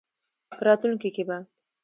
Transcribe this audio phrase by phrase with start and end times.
[0.49, 1.37] په راتلونکې کې به